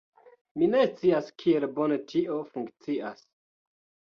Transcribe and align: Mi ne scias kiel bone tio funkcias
Mi 0.61 0.69
ne 0.75 0.79
scias 0.93 1.29
kiel 1.43 1.67
bone 1.75 1.99
tio 2.13 2.41
funkcias 2.55 3.25